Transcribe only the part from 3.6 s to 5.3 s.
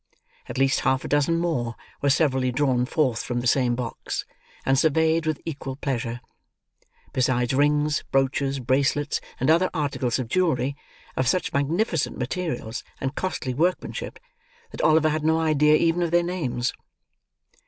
box, and surveyed